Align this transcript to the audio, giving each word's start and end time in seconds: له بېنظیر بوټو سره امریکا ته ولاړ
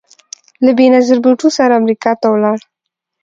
له 0.65 0.71
بېنظیر 0.77 1.17
بوټو 1.23 1.49
سره 1.57 1.77
امریکا 1.81 2.11
ته 2.21 2.27
ولاړ 2.31 2.59